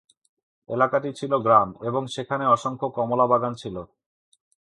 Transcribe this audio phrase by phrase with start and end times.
[0.69, 3.75] এলাকাটি ছিল গ্রাম এবং সেখানে অসংখ্য কমলা বাগান ছিল।